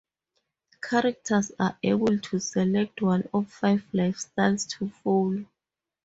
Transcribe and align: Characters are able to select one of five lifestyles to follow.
Characters 0.81 1.51
are 1.59 1.77
able 1.83 2.17
to 2.17 2.39
select 2.39 3.03
one 3.03 3.29
of 3.35 3.51
five 3.51 3.83
lifestyles 3.93 4.67
to 4.79 4.89
follow. 4.89 5.45